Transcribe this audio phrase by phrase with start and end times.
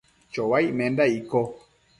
[0.31, 1.41] chouaic menda icco?